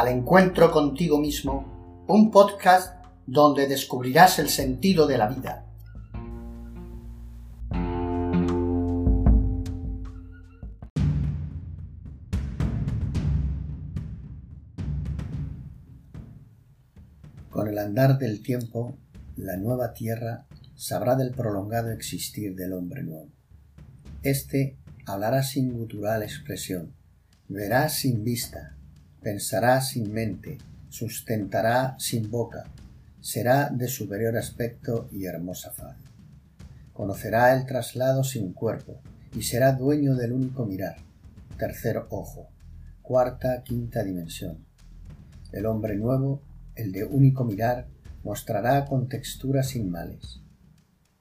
[0.00, 5.66] al encuentro contigo mismo, un podcast donde descubrirás el sentido de la vida.
[17.50, 18.96] Con el andar del tiempo,
[19.36, 20.46] la nueva tierra
[20.76, 23.28] sabrá del prolongado existir del hombre nuevo.
[24.22, 26.94] Este hablará sin gutural expresión,
[27.48, 28.78] verá sin vista,
[29.22, 32.64] pensará sin mente, sustentará sin boca,
[33.20, 35.96] será de superior aspecto y hermosa faz.
[36.92, 39.00] Conocerá el traslado sin cuerpo
[39.34, 40.96] y será dueño del único mirar,
[41.58, 42.48] tercer ojo,
[43.02, 44.64] cuarta, quinta dimensión.
[45.52, 46.42] El hombre nuevo,
[46.74, 47.86] el de único mirar,
[48.22, 50.40] mostrará con textura sin males.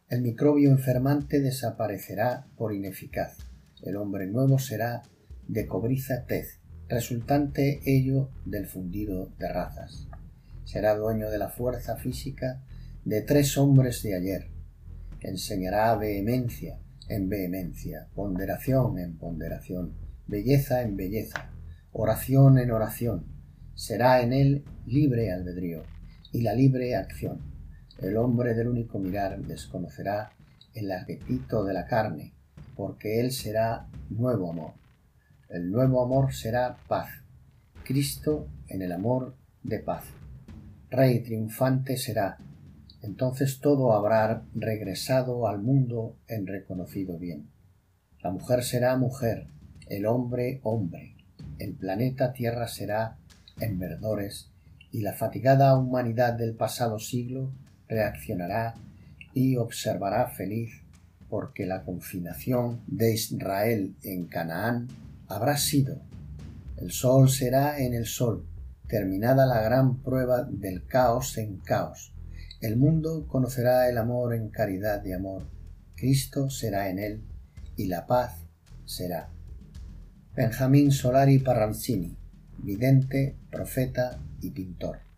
[0.08, 3.38] El microbio enfermante desaparecerá por ineficaz.
[3.82, 5.04] El hombre nuevo será
[5.48, 10.08] de cobriza tez, resultante ello del fundido de razas.
[10.66, 12.64] Será dueño de la fuerza física
[13.06, 14.48] de tres hombres de ayer.
[15.22, 19.94] Enseñará vehemencia en vehemencia, ponderación en ponderación,
[20.28, 21.52] belleza en belleza,
[21.92, 23.26] oración en oración.
[23.76, 25.84] Será en él libre albedrío
[26.32, 27.40] y la libre acción.
[28.00, 30.32] El hombre del único mirar desconocerá
[30.74, 32.34] el apetito de la carne,
[32.76, 34.79] porque él será nuevo amor.
[35.50, 37.10] El nuevo amor será paz.
[37.84, 40.04] Cristo en el amor de paz.
[40.92, 42.38] Rey triunfante será.
[43.02, 47.50] Entonces todo habrá regresado al mundo en reconocido bien.
[48.22, 49.48] La mujer será mujer,
[49.88, 51.16] el hombre hombre,
[51.58, 53.18] el planeta Tierra será
[53.60, 54.52] en verdores
[54.92, 57.50] y la fatigada humanidad del pasado siglo
[57.88, 58.76] reaccionará
[59.34, 60.84] y observará feliz
[61.28, 64.90] porque la confinación de Israel en Canaán
[65.30, 66.02] habrá sido.
[66.78, 68.46] El sol será en el sol,
[68.88, 72.14] terminada la gran prueba del caos en caos.
[72.62, 75.44] El mundo conocerá el amor en caridad de amor.
[75.96, 77.24] Cristo será en él
[77.78, 78.46] y la paz
[78.86, 79.30] será.
[80.36, 82.18] Benjamín Solari Parrancini,
[82.58, 85.09] vidente, profeta y pintor.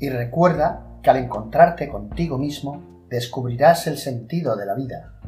[0.00, 5.19] Y recuerda que al encontrarte contigo mismo descubrirás el sentido de la vida.